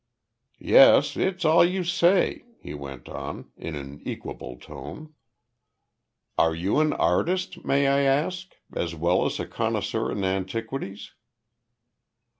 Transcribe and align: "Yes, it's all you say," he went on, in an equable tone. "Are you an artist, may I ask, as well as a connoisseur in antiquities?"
"Yes, 0.57 1.15
it's 1.15 1.45
all 1.45 1.63
you 1.63 1.83
say," 1.83 2.43
he 2.59 2.73
went 2.73 3.07
on, 3.07 3.51
in 3.55 3.75
an 3.75 4.01
equable 4.03 4.57
tone. 4.57 5.13
"Are 6.39 6.55
you 6.55 6.79
an 6.79 6.91
artist, 6.93 7.63
may 7.63 7.85
I 7.87 7.99
ask, 8.01 8.51
as 8.73 8.95
well 8.95 9.27
as 9.27 9.39
a 9.39 9.45
connoisseur 9.45 10.11
in 10.11 10.23
antiquities?" 10.25 11.11